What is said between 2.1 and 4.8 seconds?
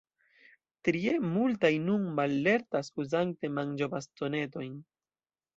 mallertas, uzante manĝobastonetojn.